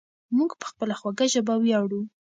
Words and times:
موږ 0.37 0.51
په 0.59 0.65
خپله 0.71 0.93
خوږه 0.99 1.25
ژبه 1.33 1.55
ویاړو. 1.59 2.01